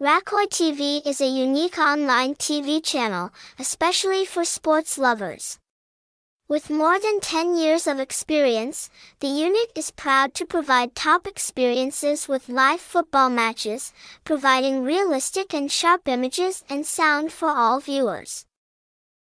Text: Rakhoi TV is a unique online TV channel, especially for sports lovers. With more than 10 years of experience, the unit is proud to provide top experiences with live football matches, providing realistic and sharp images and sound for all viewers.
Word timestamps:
Rakhoi 0.00 0.46
TV 0.46 1.06
is 1.06 1.20
a 1.20 1.26
unique 1.26 1.76
online 1.76 2.34
TV 2.34 2.82
channel, 2.82 3.34
especially 3.58 4.24
for 4.24 4.46
sports 4.46 4.96
lovers. 4.96 5.58
With 6.48 6.70
more 6.70 6.98
than 6.98 7.20
10 7.20 7.54
years 7.54 7.86
of 7.86 8.00
experience, 8.00 8.88
the 9.18 9.26
unit 9.26 9.70
is 9.76 9.90
proud 9.90 10.32
to 10.36 10.46
provide 10.46 10.94
top 10.94 11.26
experiences 11.26 12.28
with 12.28 12.48
live 12.48 12.80
football 12.80 13.28
matches, 13.28 13.92
providing 14.24 14.84
realistic 14.84 15.52
and 15.52 15.70
sharp 15.70 16.08
images 16.08 16.64
and 16.70 16.86
sound 16.86 17.30
for 17.30 17.50
all 17.50 17.78
viewers. 17.78 18.46